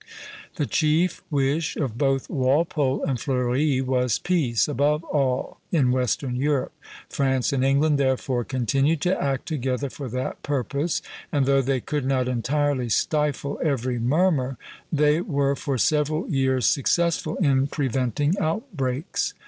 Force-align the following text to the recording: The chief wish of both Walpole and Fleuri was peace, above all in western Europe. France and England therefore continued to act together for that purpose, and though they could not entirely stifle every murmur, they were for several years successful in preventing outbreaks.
The 0.55 0.65
chief 0.65 1.21
wish 1.29 1.75
of 1.77 1.95
both 1.95 2.27
Walpole 2.27 3.03
and 3.03 3.19
Fleuri 3.19 3.81
was 3.83 4.17
peace, 4.17 4.67
above 4.67 5.03
all 5.03 5.59
in 5.71 5.91
western 5.91 6.35
Europe. 6.37 6.71
France 7.07 7.53
and 7.53 7.63
England 7.63 7.99
therefore 7.99 8.43
continued 8.43 8.99
to 9.01 9.15
act 9.21 9.45
together 9.47 9.91
for 9.91 10.09
that 10.09 10.41
purpose, 10.41 11.03
and 11.31 11.45
though 11.45 11.61
they 11.61 11.81
could 11.81 12.05
not 12.05 12.27
entirely 12.27 12.89
stifle 12.89 13.59
every 13.63 13.99
murmur, 13.99 14.57
they 14.91 15.21
were 15.21 15.55
for 15.55 15.77
several 15.77 16.27
years 16.27 16.65
successful 16.65 17.35
in 17.35 17.67
preventing 17.67 18.33
outbreaks. 18.39 19.35